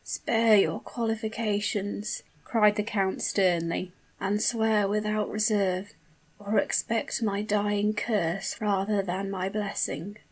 "Spare 0.03 0.55
your 0.57 0.79
qualifications," 0.79 2.23
cried 2.43 2.75
the 2.75 2.81
count, 2.81 3.21
sternly; 3.21 3.91
"and 4.19 4.41
swear 4.41 4.87
without 4.87 5.29
reserve 5.29 5.93
or 6.39 6.57
expect 6.57 7.21
my 7.21 7.43
dying 7.43 7.93
curse, 7.93 8.59
rather 8.59 9.03
than 9.03 9.29
my 9.29 9.47
blessing." 9.47 10.17